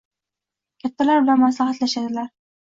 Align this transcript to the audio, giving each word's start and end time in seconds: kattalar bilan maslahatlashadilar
kattalar 0.83 1.21
bilan 1.27 1.43
maslahatlashadilar 1.45 2.33